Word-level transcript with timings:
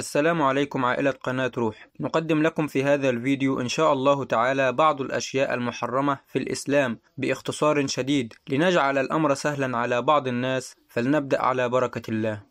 السلام 0.00 0.42
عليكم 0.42 0.84
عائلة 0.84 1.10
قناة 1.10 1.52
روح. 1.56 1.88
نقدم 2.00 2.42
لكم 2.42 2.66
في 2.66 2.84
هذا 2.84 3.10
الفيديو 3.10 3.60
إن 3.60 3.68
شاء 3.68 3.92
الله 3.92 4.24
تعالى 4.24 4.72
بعض 4.72 5.00
الأشياء 5.00 5.54
المحرمة 5.54 6.18
في 6.26 6.38
الإسلام 6.38 6.98
بإختصار 7.18 7.86
شديد 7.86 8.34
لنجعل 8.48 8.98
الأمر 8.98 9.34
سهلا 9.34 9.78
على 9.78 10.02
بعض 10.02 10.28
الناس 10.28 10.76
فلنبدأ 10.88 11.42
على 11.42 11.68
بركة 11.68 12.10
الله. 12.10 12.42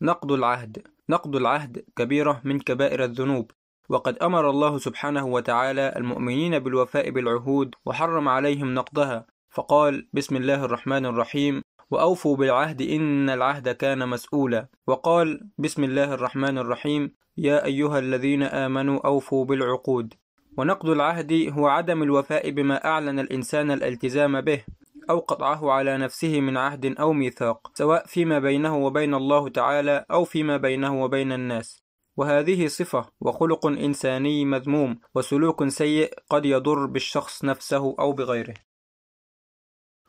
نقض 0.00 0.32
العهد. 0.32 0.86
نقض 1.08 1.36
العهد 1.36 1.84
كبيرة 1.96 2.40
من 2.44 2.60
كبائر 2.60 3.04
الذنوب. 3.04 3.50
وقد 3.88 4.18
أمر 4.18 4.50
الله 4.50 4.78
سبحانه 4.78 5.26
وتعالى 5.26 5.92
المؤمنين 5.96 6.58
بالوفاء 6.58 7.10
بالعهود 7.10 7.74
وحرم 7.86 8.28
عليهم 8.28 8.74
نقضها 8.74 9.26
فقال 9.50 10.08
بسم 10.12 10.36
الله 10.36 10.64
الرحمن 10.64 11.06
الرحيم 11.06 11.62
وأوفوا 11.90 12.36
بالعهد 12.36 12.82
إن 12.82 13.30
العهد 13.30 13.68
كان 13.68 14.08
مسؤولا. 14.08 14.68
وقال 14.86 15.40
بسم 15.58 15.84
الله 15.84 16.14
الرحمن 16.14 16.58
الرحيم 16.58 17.14
يا 17.36 17.64
أيها 17.64 17.98
الذين 17.98 18.42
آمنوا 18.42 19.06
أوفوا 19.06 19.44
بالعقود. 19.44 20.14
ونقض 20.58 20.88
العهد 20.90 21.32
هو 21.52 21.66
عدم 21.66 22.02
الوفاء 22.02 22.50
بما 22.50 22.84
أعلن 22.84 23.18
الإنسان 23.18 23.70
الالتزام 23.70 24.40
به 24.40 24.64
أو 25.10 25.18
قطعه 25.18 25.70
على 25.70 25.98
نفسه 25.98 26.40
من 26.40 26.56
عهد 26.56 26.86
أو 27.00 27.12
ميثاق 27.12 27.70
سواء 27.74 28.06
فيما 28.06 28.38
بينه 28.38 28.76
وبين 28.76 29.14
الله 29.14 29.48
تعالى 29.48 30.04
أو 30.10 30.24
فيما 30.24 30.56
بينه 30.56 31.02
وبين 31.02 31.32
الناس. 31.32 31.85
وهذه 32.16 32.66
صفة 32.66 33.06
وخلق 33.20 33.66
إنساني 33.66 34.44
مذموم 34.44 34.98
وسلوك 35.14 35.68
سيء 35.68 36.14
قد 36.30 36.46
يضر 36.46 36.86
بالشخص 36.86 37.44
نفسه 37.44 37.96
أو 37.98 38.12
بغيره. 38.12 38.54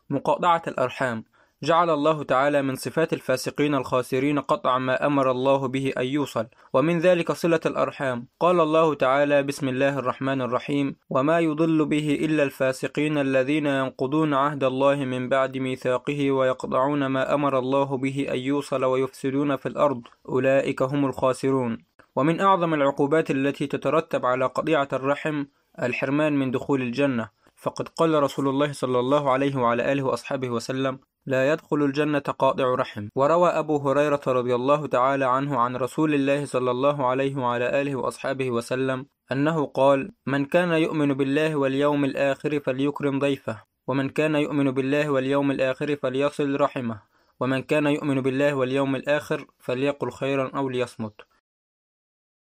مقاطعة 0.10 0.62
الأرحام. 0.68 1.24
جعل 1.64 1.90
الله 1.90 2.24
تعالى 2.24 2.62
من 2.62 2.76
صفات 2.76 3.14
الفاسقين 3.14 3.76
الخاسرين 3.76 4.40
قطع 4.40 4.78
ما 4.78 5.06
أمر 5.06 5.32
الله 5.32 5.68
به 5.68 5.94
أن 5.98 6.06
يوصل. 6.06 6.48
ومن 6.74 7.00
ذلك 7.00 7.32
صلة 7.32 7.60
الأرحام. 7.66 8.28
قال 8.40 8.60
الله 8.60 8.94
تعالى 8.94 9.44
بسم 9.44 9.70
الله 9.70 10.00
الرحمن 10.00 10.42
الرحيم 10.42 10.96
وما 11.10 11.40
يضل 11.40 11.86
به 11.86 12.20
إلا 12.26 12.44
الفاسقين 12.44 13.18
الذين 13.18 13.66
ينقضون 13.66 14.34
عهد 14.34 14.64
الله 14.64 14.96
من 14.96 15.30
بعد 15.30 15.58
ميثاقه 15.58 16.32
ويقطعون 16.32 17.06
ما 17.06 17.34
أمر 17.34 17.60
الله 17.60 17.98
به 17.98 18.28
أن 18.32 18.40
يوصل 18.40 18.86
ويفسدون 18.86 19.56
في 19.56 19.66
الأرض. 19.66 20.02
أولئك 20.30 20.82
هم 20.82 21.06
الخاسرون. 21.06 21.97
ومن 22.18 22.42
أعظم 22.42 22.74
العقوبات 22.74 23.32
التي 23.32 23.68
تترتب 23.68 24.26
على 24.26 24.46
قطيعة 24.46 24.88
الرحم 24.94 25.46
الحرمان 25.82 26.40
من 26.40 26.52
دخول 26.52 26.82
الجنة. 26.82 27.30
فقد 27.56 27.88
قال 27.88 28.24
رسول 28.24 28.48
الله 28.48 28.72
صلى 28.72 29.00
الله 29.00 29.32
عليه 29.32 29.56
وعلى 29.56 29.92
آله 29.92 30.04
وأصحابه 30.04 30.50
وسلم 30.50 31.00
لا 31.26 31.52
يدخل 31.52 31.84
الجنة 31.84 32.20
قاطع 32.20 32.76
رحم. 32.76 33.08
وروى 33.16 33.50
أبو 33.50 33.78
هريرة 33.78 34.22
رضي 34.28 34.56
الله 34.56 34.88
تعالى 34.88 35.26
عنه 35.26 35.60
عن 35.60 35.76
رسول 35.76 36.14
الله 36.14 36.46
صلى 36.46 36.72
الله 36.72 37.06
عليه 37.06 37.36
وعلى 37.36 37.82
آله 37.82 37.96
وأصحابه 37.96 38.52
وسلم 38.52 39.06
أنه 39.32 39.66
قال 39.66 40.12
من 40.26 40.46
كان 40.46 40.72
يؤمن 40.72 41.14
بالله 41.14 41.56
واليوم 41.56 42.06
الآخر 42.06 42.60
فليكرم 42.60 43.20
ضيفه 43.20 43.64
ومن 43.88 44.10
كان 44.10 44.36
يؤمن 44.36 44.72
بالله 44.72 45.10
واليوم 45.10 45.52
الآخر 45.52 45.96
فليصل 45.96 46.62
رحمه 46.62 47.02
ومن 47.40 47.62
كان 47.62 47.88
يؤمن 47.88 48.22
بالله 48.22 48.54
واليوم 48.54 48.96
الآخر 48.96 49.46
فليقل 49.60 50.12
خيرا 50.12 50.52
أو 50.56 50.70
ليصمت. 50.70 51.22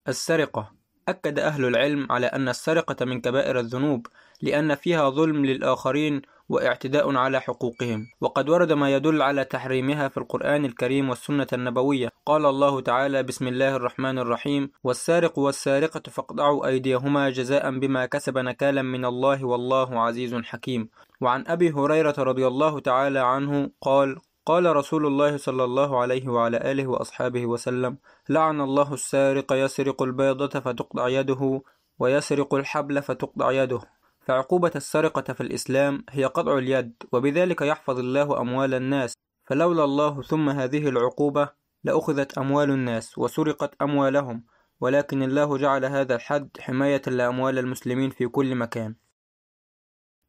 السرقة. 0.08 0.72
أكد 1.08 1.38
أهل 1.38 1.64
العلم 1.64 2.06
على 2.10 2.26
أن 2.26 2.48
السرقة 2.48 3.04
من 3.04 3.20
كبائر 3.20 3.60
الذنوب 3.60 4.06
لأن 4.42 4.74
فيها 4.74 5.10
ظلم 5.10 5.46
للآخرين 5.46 6.22
واعتداء 6.48 7.16
على 7.16 7.40
حقوقهم. 7.40 8.06
وقد 8.20 8.48
ورد 8.48 8.72
ما 8.72 8.94
يدل 8.94 9.22
على 9.22 9.44
تحريمها 9.44 10.08
في 10.08 10.16
القرآن 10.16 10.64
الكريم 10.64 11.08
والسنة 11.08 11.46
النبوية. 11.52 12.08
قال 12.26 12.46
الله 12.46 12.80
تعالى 12.80 13.22
بسم 13.22 13.48
الله 13.48 13.76
الرحمن 13.76 14.18
الرحيم 14.18 14.70
والسارق 14.84 15.38
والسارقة 15.38 16.10
فاقطعوا 16.10 16.66
أيديهما 16.66 17.30
جزاء 17.30 17.78
بما 17.78 18.06
كسب 18.06 18.38
نكالا 18.38 18.82
من 18.82 19.04
الله 19.04 19.44
والله 19.44 20.00
عزيز 20.00 20.34
حكيم 20.34 20.88
وعن 21.20 21.44
أبي 21.46 21.70
هريرة 21.70 22.14
رضي 22.18 22.46
الله 22.46 22.80
تعالى 22.80 23.18
عنه 23.18 23.70
قال 23.80 24.16
قال 24.50 24.76
رسول 24.76 25.06
الله 25.06 25.36
صلى 25.36 25.64
الله 25.64 26.00
عليه 26.00 26.28
وعلى 26.28 26.56
آله 26.56 26.86
وأصحابه 26.86 27.46
وسلم 27.46 27.98
لعن 28.28 28.60
الله 28.60 28.94
السارق 28.94 29.52
يسرق 29.52 30.02
البيضة 30.02 30.60
فتقطع 30.60 31.08
يده 31.08 31.62
ويسرق 31.98 32.54
الحبل 32.54 33.02
فتقطع 33.02 33.52
يده. 33.52 33.80
فعقوبة 34.20 34.72
السرقة 34.76 35.32
في 35.32 35.40
الإسلام 35.40 36.04
هي 36.10 36.24
قطع 36.24 36.58
اليد 36.58 36.92
وبذلك 37.12 37.62
يحفظ 37.62 37.98
الله 37.98 38.40
أموال 38.40 38.74
الناس. 38.74 39.14
فلولا 39.46 39.84
الله 39.84 40.22
ثم 40.22 40.48
هذه 40.48 40.88
العقوبة 40.88 41.48
لأخذت 41.84 42.38
أموال 42.38 42.70
الناس 42.70 43.18
وسرقت 43.18 43.82
أموالهم 43.82 44.44
ولكن 44.80 45.22
الله 45.22 45.56
جعل 45.58 45.84
هذا 45.84 46.14
الحد 46.14 46.48
حماية 46.60 47.02
لأموال 47.06 47.58
المسلمين 47.58 48.10
في 48.10 48.26
كل 48.28 48.54
مكان. 48.54 48.94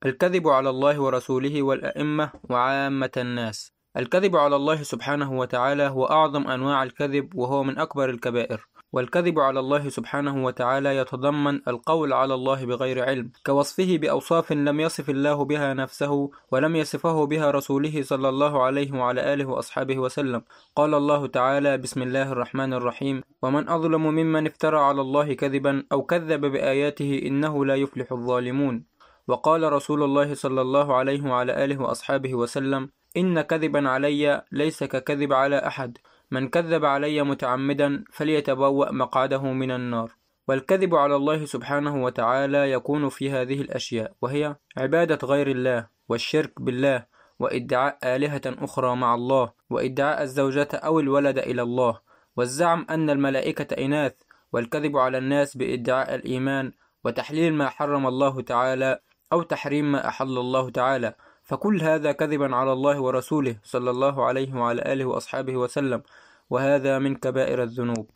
الكذب 0.05 0.47
على 0.47 0.69
الله 0.69 1.01
ورسوله 1.01 1.63
والأئمة 1.63 2.31
وعامة 2.49 3.11
الناس. 3.17 3.80
الكذب 3.97 4.35
على 4.35 4.55
الله 4.55 4.83
سبحانه 4.83 5.39
وتعالى 5.39 5.83
هو 5.83 6.05
أعظم 6.05 6.47
أنواع 6.47 6.83
الكذب 6.83 7.35
وهو 7.35 7.63
من 7.63 7.77
أكبر 7.79 8.09
الكبائر. 8.09 8.67
والكذب 8.93 9.39
على 9.39 9.59
الله 9.59 9.89
سبحانه 9.89 10.45
وتعالى 10.45 10.97
يتضمن 10.97 11.59
القول 11.67 12.13
على 12.13 12.33
الله 12.33 12.65
بغير 12.65 13.05
علم 13.05 13.31
كوصفه 13.45 13.97
بأوصاف 13.97 14.51
لم 14.51 14.79
يصف 14.79 15.09
الله 15.09 15.45
بها 15.45 15.73
نفسه 15.73 16.31
ولم 16.51 16.75
يصفه 16.75 17.25
بها 17.25 17.51
رسوله 17.51 18.01
صلى 18.01 18.29
الله 18.29 18.63
عليه 18.63 18.91
وعلى 18.93 19.33
آله 19.33 19.45
وأصحابه 19.45 19.99
وسلم. 19.99 20.41
قال 20.75 20.93
الله 20.93 21.27
تعالى 21.27 21.77
بسم 21.77 22.01
الله 22.01 22.31
الرحمن 22.31 22.73
الرحيم. 22.73 23.23
ومن 23.41 23.69
أظلم 23.69 24.07
ممن 24.07 24.47
افترى 24.47 24.79
على 24.79 25.01
الله 25.01 25.33
كذبا 25.33 25.83
أو 25.91 26.03
كذب 26.03 26.45
بآياته 26.45 27.21
إنه 27.25 27.65
لا 27.65 27.75
يفلح 27.75 28.11
الظالمون. 28.11 28.83
وقال 29.27 29.73
رسول 29.73 30.03
الله 30.03 30.33
صلى 30.33 30.61
الله 30.61 30.95
عليه 30.95 31.29
وعلى 31.29 31.65
آله 31.65 31.81
وأصحابه 31.81 32.35
وسلم 32.35 32.89
إن 33.17 33.41
كذبا 33.41 33.89
علي 33.89 34.41
ليس 34.51 34.83
ككذب 34.83 35.33
على 35.33 35.67
أحد. 35.67 35.97
من 36.31 36.49
كذب 36.49 36.85
علي 36.85 37.23
متعمدا 37.23 38.03
فليتبوأ 38.11 38.91
مقعده 38.91 39.43
من 39.43 39.71
النار. 39.71 40.11
والكذب 40.47 40.95
على 40.95 41.15
الله 41.15 41.45
سبحانه 41.45 42.03
وتعالى 42.03 42.71
يكون 42.71 43.09
في 43.09 43.31
هذه 43.31 43.61
الأشياء 43.61 44.13
وهي 44.21 44.55
عبادة 44.77 45.27
غير 45.27 45.51
الله 45.51 45.87
والشرك 46.09 46.61
بالله 46.61 47.05
وإدعاء 47.39 47.97
آلهة 48.03 48.41
أخرى 48.45 48.95
مع 48.95 49.15
الله 49.15 49.51
وإدعاء 49.69 50.21
الزوجة 50.21 50.67
أو 50.73 50.99
الولد 50.99 51.37
إلى 51.37 51.61
الله. 51.61 51.99
والزعم 52.35 52.85
أن 52.89 53.09
الملائكة 53.09 53.85
إناث 53.85 54.13
والكذب 54.53 54.97
على 54.97 55.17
الناس 55.17 55.57
بإدعاء 55.57 56.15
الإيمان 56.15 56.71
وتحليل 57.03 57.53
ما 57.53 57.69
حرم 57.69 58.07
الله 58.07 58.41
تعالى 58.41 58.99
أو 59.33 59.41
تحريم 59.41 59.91
ما 59.91 60.07
أحل 60.07 60.37
الله 60.37 60.69
تعالى. 60.69 61.15
فكل 61.51 61.81
هذا 61.81 62.11
كذبا 62.11 62.55
على 62.55 62.73
الله 62.73 63.01
ورسوله 63.01 63.55
صلى 63.63 63.89
الله 63.89 64.25
عليه 64.25 64.53
وعلى 64.53 64.81
آله 64.93 65.05
وأصحابه 65.05 65.57
وسلم 65.57 66.03
وهذا 66.49 66.99
من 66.99 67.15
كبائر 67.15 67.63
الذنوب. 67.63 68.09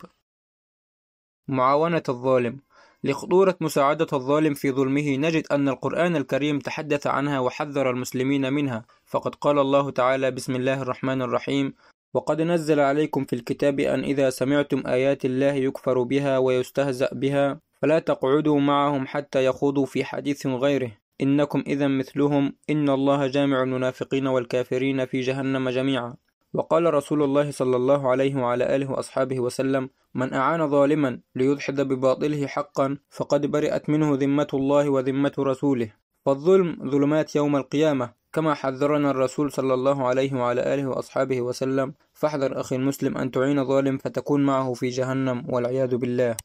معاونة 1.48 2.02
الظالم. 2.08 2.60
لخطورة 3.04 3.56
مساعدة 3.60 4.06
الظالم 4.12 4.54
في 4.54 4.70
ظلمه 4.72 5.16
نجد 5.16 5.46
أن 5.46 5.68
القرآن 5.68 6.16
الكريم 6.16 6.58
تحدث 6.58 7.06
عنها 7.06 7.38
وحذر 7.40 7.90
المسلمين 7.90 8.52
منها. 8.52 8.84
فقد 9.04 9.34
قال 9.34 9.58
الله 9.58 9.90
تعالى 9.90 10.30
بسم 10.30 10.56
الله 10.56 10.82
الرحمن 10.82 11.22
الرحيم 11.22 11.74
وقد 12.14 12.40
نزل 12.42 12.80
عليكم 12.80 13.24
في 13.24 13.32
الكتاب 13.32 13.80
أن 13.80 14.04
إذا 14.04 14.30
سمعتم 14.30 14.82
آيات 14.86 15.24
الله 15.24 15.52
يكفر 15.52 16.02
بها 16.02 16.38
ويستهزأ 16.38 17.10
بها 17.12 17.60
فلا 17.82 17.98
تقعدوا 17.98 18.60
معهم 18.60 19.06
حتى 19.06 19.44
يخوضوا 19.44 19.86
في 19.86 20.04
حديث 20.04 20.46
غيره. 20.46 21.05
إنكم 21.20 21.64
إذا 21.66 21.88
مثلهم 21.88 22.56
إن 22.70 22.88
الله 22.88 23.26
جامع 23.26 23.62
المنافقين 23.62 24.26
والكافرين 24.26 25.06
في 25.06 25.20
جهنم 25.20 25.68
جميعا. 25.68 26.14
وقال 26.54 26.94
رسول 26.94 27.22
الله 27.22 27.50
صلى 27.50 27.76
الله 27.76 28.10
عليه 28.10 28.36
وعلى 28.36 28.76
آله 28.76 28.90
وأصحابه 28.90 29.40
وسلم 29.40 29.90
من 30.14 30.34
أعان 30.34 30.68
ظالما 30.68 31.20
ليدحض 31.34 31.80
بباطله 31.80 32.46
حقا 32.46 32.98
فقد 33.10 33.46
برئت 33.46 33.90
منه 33.90 34.14
ذمة 34.14 34.48
الله 34.54 34.88
وذمة 34.88 35.32
رسوله. 35.38 35.92
فالظلم 36.26 36.90
ظلمات 36.90 37.36
يوم 37.36 37.56
القيامة 37.56 38.12
كما 38.32 38.54
حذرنا 38.54 39.10
الرسول 39.10 39.52
صلى 39.52 39.74
الله 39.74 40.06
عليه 40.06 40.34
وعلى 40.34 40.74
آله 40.74 40.86
وأصحابه 40.86 41.40
وسلم. 41.40 41.94
فاحذر 42.12 42.60
أخي 42.60 42.76
المسلم 42.76 43.16
أن 43.18 43.30
تعين 43.30 43.64
ظالم 43.64 43.98
فتكون 43.98 44.44
معه 44.44 44.72
في 44.72 44.88
جهنم 44.88 45.44
والعياذ 45.48 45.96
بالله. 45.96 46.36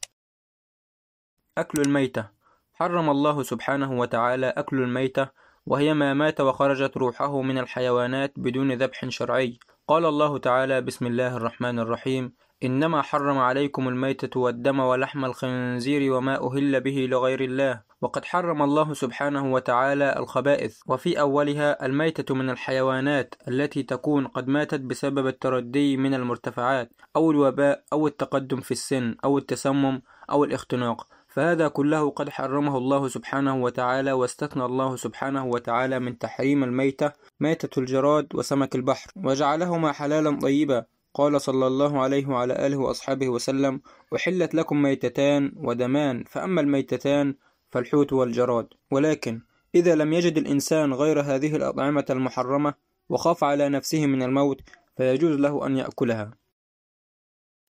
أكل 1.58 1.82
الميتة. 1.82 2.41
حرم 2.82 3.10
الله 3.10 3.42
سبحانه 3.42 3.98
وتعالى 3.98 4.46
أكل 4.46 4.76
الميتة 4.82 5.28
وهي 5.66 5.94
ما 5.94 6.14
مات 6.14 6.40
وخرجت 6.40 6.96
روحه 6.96 7.42
من 7.42 7.58
الحيوانات 7.58 8.32
بدون 8.36 8.72
ذبح 8.72 9.08
شرعي. 9.08 9.58
قال 9.88 10.06
الله 10.06 10.38
تعالى 10.38 10.80
بسم 10.80 11.06
الله 11.06 11.36
الرحمن 11.36 11.78
الرحيم. 11.78 12.32
إنما 12.64 13.02
حرم 13.02 13.38
عليكم 13.38 13.88
الميتة 13.88 14.40
والدم 14.40 14.80
ولحم 14.80 15.24
الخنزير 15.24 16.12
وما 16.12 16.46
أهل 16.46 16.80
به 16.80 17.06
لغير 17.10 17.40
الله. 17.40 17.82
وقد 18.02 18.24
حرم 18.24 18.62
الله 18.62 18.94
سبحانه 18.94 19.52
وتعالى 19.52 20.16
الخبائث. 20.16 20.80
وفي 20.86 21.20
أولها 21.20 21.86
الميتة 21.86 22.34
من 22.34 22.50
الحيوانات 22.50 23.34
التي 23.48 23.82
تكون 23.82 24.26
قد 24.26 24.48
ماتت 24.48 24.80
بسبب 24.80 25.26
التردي 25.26 25.96
من 25.96 26.14
المرتفعات 26.14 26.92
أو 27.16 27.30
الوباء 27.30 27.82
أو 27.92 28.06
التقدم 28.06 28.60
في 28.60 28.70
السن 28.70 29.16
أو 29.24 29.38
التسمم 29.38 30.02
أو 30.30 30.44
الاختناق. 30.44 31.06
فهذا 31.32 31.68
كله 31.68 32.10
قد 32.10 32.28
حرمه 32.28 32.78
الله 32.78 33.08
سبحانه 33.08 33.62
وتعالى 33.62 34.12
واستثنى 34.12 34.64
الله 34.64 34.96
سبحانه 34.96 35.46
وتعالى 35.46 35.98
من 35.98 36.18
تحريم 36.18 36.64
الميتة 36.64 37.12
ميتة 37.40 37.80
الجراد 37.80 38.34
وسمك 38.34 38.74
البحر. 38.74 39.10
وجعلهما 39.16 39.92
حلالا 39.92 40.38
طيبا. 40.40 40.84
قال 41.14 41.40
صلى 41.40 41.66
الله 41.66 42.02
عليه 42.02 42.26
وعلى 42.26 42.66
آله 42.66 42.76
وأصحابه 42.76 43.28
وسلم 43.28 43.80
أحلت 44.16 44.54
لكم 44.54 44.82
ميتتان 44.82 45.52
ودمان 45.56 46.24
فأما 46.24 46.60
الميتتان 46.60 47.34
فالحوت 47.70 48.12
والجراد. 48.12 48.68
ولكن 48.90 49.40
إذا 49.74 49.94
لم 49.94 50.12
يجد 50.12 50.38
الإنسان 50.38 50.92
غير 50.92 51.20
هذه 51.20 51.56
الأطعمة 51.56 52.06
المحرمة 52.10 52.74
وخاف 53.08 53.44
على 53.44 53.68
نفسه 53.68 54.06
من 54.06 54.22
الموت 54.22 54.60
فيجوز 54.96 55.36
له 55.36 55.66
أن 55.66 55.76
يأكلها. 55.76 56.30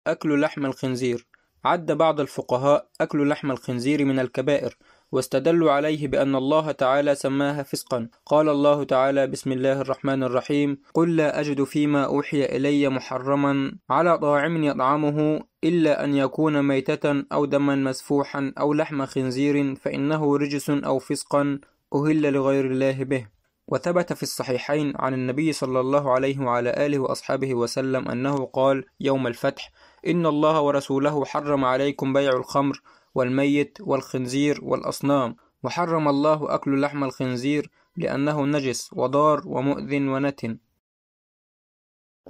أكل 0.06 0.40
لحم 0.40 0.66
الخنزير. 0.66 1.26
عد 1.66 1.92
بعض 1.92 2.20
الفقهاء 2.20 2.88
أكل 3.00 3.28
لحم 3.28 3.50
الخنزير 3.50 4.04
من 4.04 4.18
الكبائر 4.18 4.76
واستدلوا 5.12 5.72
عليه 5.72 6.08
بأن 6.08 6.34
الله 6.36 6.72
تعالى 6.72 7.14
سماها 7.14 7.62
فسقا. 7.62 8.08
قال 8.26 8.48
الله 8.48 8.84
تعالى 8.84 9.26
بسم 9.26 9.52
الله 9.52 9.80
الرحمن 9.80 10.22
الرحيم. 10.22 10.78
قل 10.94 11.16
لا 11.16 11.40
أجد 11.40 11.64
فيما 11.64 12.04
أوحي 12.04 12.44
إلي 12.44 12.88
محرما 12.88 13.72
على 13.90 14.18
طاعم 14.18 14.64
يطعمه 14.64 15.40
إلا 15.64 16.04
أن 16.04 16.14
يكون 16.14 16.62
ميتة 16.62 17.24
أو 17.32 17.44
دما 17.44 17.74
مسفوحا 17.74 18.52
أو 18.60 18.74
لحم 18.74 19.06
خنزير 19.06 19.74
فإنه 19.74 20.36
رجس 20.36 20.70
أو 20.70 20.98
فسقا 20.98 21.58
أهل 21.94 22.32
لغير 22.32 22.66
الله 22.66 23.04
به. 23.04 23.35
وثبت 23.68 24.12
في 24.12 24.22
الصحيحين 24.22 24.92
عن 24.96 25.14
النبي 25.14 25.52
صلى 25.52 25.80
الله 25.80 26.12
عليه 26.12 26.38
وعلى 26.38 26.86
آله 26.86 26.98
وأصحابه 26.98 27.54
وسلم 27.54 28.08
أنه 28.08 28.46
قال 28.46 28.84
يوم 29.00 29.26
الفتح 29.26 29.70
إن 30.06 30.26
الله 30.26 30.60
ورسوله 30.60 31.24
حرم 31.24 31.64
عليكم 31.64 32.12
بيع 32.12 32.32
الخمر 32.32 32.82
والميت 33.14 33.78
والخنزير 33.80 34.58
والأصنام 34.62 35.36
وحرم 35.62 36.08
الله 36.08 36.54
أكل 36.54 36.80
لحم 36.80 37.04
الخنزير 37.04 37.70
لأنه 37.96 38.46
نجس 38.46 38.90
وضار 38.92 39.42
ومؤذ 39.46 39.94
ونتن. 39.94 40.58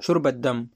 شرب 0.00 0.26
الدم. 0.26 0.66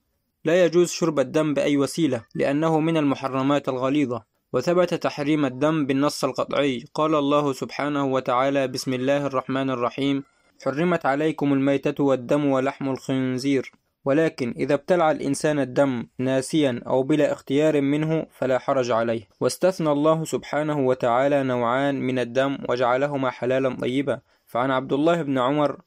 لا 0.45 0.65
يجوز 0.65 0.91
شرب 0.91 1.21
الدم 1.21 1.55
بأي 1.55 1.77
وسيلة 1.77 2.25
لأنه 2.35 2.81
من 2.81 2.97
المحرمات 2.97 3.69
الغليظة. 3.69 4.25
وثبت 4.53 4.95
تحريم 4.95 5.45
الدم 5.45 5.87
بالنص 5.87 6.25
القطعي. 6.25 6.85
قال 6.95 7.15
الله 7.15 7.53
سبحانه 7.53 8.05
وتعالى 8.05 8.69
بسم 8.69 8.93
الله 8.95 9.27
الرحمن 9.27 9.71
الرحيم 9.71 10.25
حرمت 10.65 11.07
عليكم 11.07 11.53
الميتة 11.53 12.05
والدم 12.05 12.47
ولحم 12.47 12.89
الخنزير. 12.91 13.73
ولكن 14.05 14.55
إذا 14.57 14.75
ابتلع 14.75 15.11
الإنسان 15.11 15.59
الدم 15.59 16.07
ناسيا 16.19 16.83
أو 16.87 17.03
بلا 17.03 17.33
اختيار 17.33 17.81
منه 17.81 18.27
فلا 18.31 18.59
حرج 18.59 18.91
عليه. 18.91 19.29
واستثنى 19.41 19.93
الله 19.93 20.25
سبحانه 20.25 20.79
وتعالى 20.87 21.43
نوعان 21.43 22.01
من 22.01 22.19
الدم 22.19 22.59
وجعلهما 22.69 23.31
حلالا 23.31 23.77
طيبا. 23.77 24.21
فعن 24.47 24.71
عبد 24.71 24.93
الله 24.93 25.23
بن 25.23 25.39
عمر 25.39 25.81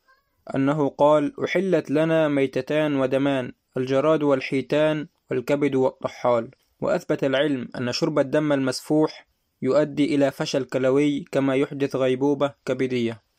أنه 0.55 0.89
قال 0.89 1.33
أحلت 1.43 1.91
لنا 1.91 2.27
ميتتان 2.27 2.95
ودمان 2.95 3.51
الجراد 3.77 4.23
والحيتان 4.23 5.07
والكبد 5.31 5.75
والطحال. 5.75 6.51
وأثبت 6.81 7.23
العلم 7.23 7.69
أن 7.77 7.91
شرب 7.91 8.19
الدم 8.19 8.53
المسفوح 8.53 9.27
يؤدي 9.61 10.15
إلى 10.15 10.31
فشل 10.31 10.63
كلوي 10.63 11.25
كما 11.31 11.55
يحدث 11.55 11.95
غيبوبة 11.95 12.53
كبدية. 12.65 13.32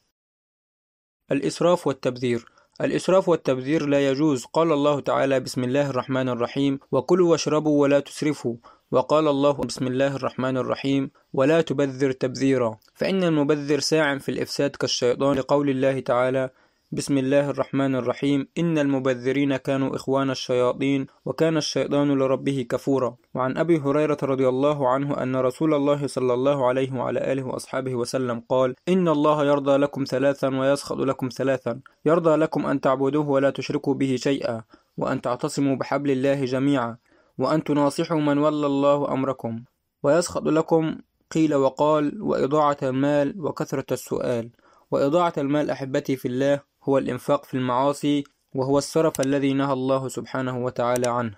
الإسراف 1.32 1.86
والتبذير. 1.86 2.44
الإسراف 2.80 3.28
والتبذير 3.28 3.86
لا 3.86 4.10
يجوز. 4.10 4.44
قال 4.44 4.72
الله 4.72 5.00
تعالى 5.00 5.40
بسم 5.40 5.64
الله 5.64 5.90
الرحمن 5.90 6.28
الرحيم. 6.28 6.78
وكلوا 6.92 7.30
واشربوا 7.30 7.82
ولا 7.82 8.00
تسرفوا. 8.00 8.56
وقال 8.90 9.28
الله 9.28 9.52
بسم 9.52 9.86
الله 9.86 10.16
الرحمن 10.16 10.56
الرحيم. 10.56 11.10
ولا 11.32 11.60
تبذر 11.60 12.12
تبذيرا. 12.12 12.78
فإن 12.94 13.24
المبذر 13.24 13.80
ساع 13.80 14.18
في 14.18 14.28
الإفساد 14.28 14.70
كالشيطان 14.70 15.36
لقول 15.36 15.70
الله 15.70 16.00
تعالى 16.00 16.50
بسم 16.94 17.18
الله 17.18 17.50
الرحمن 17.50 17.94
الرحيم. 17.94 18.48
إن 18.58 18.78
المبذرين 18.78 19.56
كانوا 19.56 19.96
إخوان 19.96 20.30
الشياطين 20.30 21.06
وكان 21.24 21.56
الشيطان 21.56 22.08
لربه 22.18 22.66
كفورا. 22.70 23.16
وعن 23.34 23.56
أبي 23.56 23.78
هريرة 23.78 24.16
رضي 24.22 24.48
الله 24.48 24.88
عنه 24.88 25.22
أن 25.22 25.36
رسول 25.36 25.74
الله 25.74 26.06
صلى 26.06 26.34
الله 26.34 26.66
عليه 26.68 26.92
وعلى 26.92 27.32
آله 27.32 27.42
وأصحابه 27.42 27.94
وسلم 27.94 28.42
قال 28.48 28.74
إن 28.88 29.08
الله 29.08 29.44
يرضى 29.44 29.76
لكم 29.76 30.04
ثلاثا 30.04 30.58
ويسخط 30.58 30.96
لكم 30.96 31.28
ثلاثا. 31.28 31.80
يرضى 32.06 32.36
لكم 32.36 32.66
أن 32.66 32.80
تعبدوه 32.80 33.28
ولا 33.28 33.50
تشركوا 33.50 33.94
به 33.94 34.16
شيئا 34.16 34.62
وأن 34.96 35.20
تعتصموا 35.20 35.76
بحبل 35.76 36.10
الله 36.10 36.44
جميعا 36.44 36.96
وأن 37.38 37.64
تناصحوا 37.64 38.20
من 38.20 38.38
ولى 38.38 38.66
الله 38.66 39.12
أمركم. 39.12 39.64
ويسخط 40.02 40.42
لكم 40.42 40.96
قيل 41.30 41.54
وقال 41.54 42.22
وإضاعة 42.22 42.78
المال 42.82 43.34
وكثرة 43.38 43.86
السؤال. 43.92 44.50
وإضاعة 44.90 45.32
المال 45.38 45.70
أحبتي 45.70 46.16
في 46.16 46.28
الله 46.28 46.73
هو 46.88 46.98
الإنفاق 46.98 47.44
في 47.44 47.54
المعاصي 47.54 48.24
وهو 48.54 48.78
السرف 48.78 49.20
الذي 49.20 49.52
نهى 49.52 49.72
الله 49.72 50.08
سبحانه 50.08 50.64
وتعالى 50.64 51.08
عنه. 51.08 51.34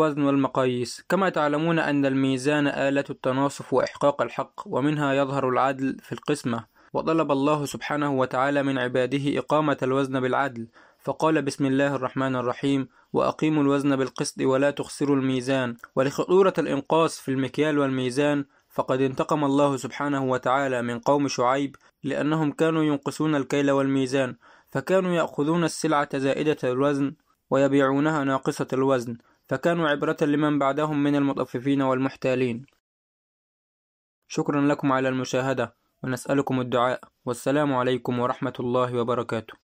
الوزن 0.00 0.22
والمقاييس. 0.22 1.04
كما 1.08 1.28
تعلمون 1.28 1.78
أن 1.78 2.06
الميزان 2.06 2.66
آلة 2.66 3.04
التناصف 3.10 3.72
وإحقاق 3.72 4.22
الحق 4.22 4.60
ومنها 4.66 5.12
يظهر 5.14 5.48
العدل 5.48 5.96
في 6.02 6.12
القسمة. 6.12 6.64
وطلب 6.92 7.32
الله 7.32 7.64
سبحانه 7.64 8.12
وتعالى 8.12 8.62
من 8.62 8.78
عباده 8.78 9.38
إقامة 9.38 9.76
الوزن 9.82 10.20
بالعدل. 10.20 10.68
فقال 10.98 11.42
بسم 11.42 11.66
الله 11.66 11.94
الرحمن 11.94 12.36
الرحيم 12.36 12.88
وأقيموا 13.12 13.62
الوزن 13.62 13.96
بالقسط 13.96 14.40
ولا 14.40 14.70
تخسروا 14.70 15.16
الميزان. 15.16 15.76
ولخطورة 15.96 16.54
الإنقاص 16.58 17.20
في 17.20 17.30
المكيال 17.30 17.78
والميزان 17.78 18.44
فقد 18.70 19.00
انتقم 19.00 19.44
الله 19.44 19.76
سبحانه 19.76 20.24
وتعالى 20.24 20.82
من 20.82 20.98
قوم 20.98 21.28
شعيب 21.28 21.76
لأنهم 22.04 22.52
كانوا 22.52 22.82
ينقصون 22.82 23.34
الكيل 23.34 23.70
والميزان 23.70 24.36
فكانوا 24.70 25.12
يأخذون 25.12 25.64
السلعة 25.64 26.18
زائدة 26.18 26.56
الوزن 26.64 27.14
ويبيعونها 27.50 28.24
ناقصة 28.24 28.66
الوزن 28.72 29.18
فكانوا 29.48 29.88
عبرة 29.88 30.16
لمن 30.22 30.58
بعدهم 30.58 31.02
من 31.02 31.16
المطففين 31.16 31.82
والمحتالين. 31.82 32.66
شكرا 34.28 34.60
لكم 34.60 34.92
على 34.92 35.08
المشاهدة 35.08 35.76
ونسألكم 36.02 36.60
الدعاء 36.60 37.00
والسلام 37.24 37.74
عليكم 37.74 38.18
ورحمة 38.18 38.54
الله 38.60 38.96
وبركاته. 38.96 39.71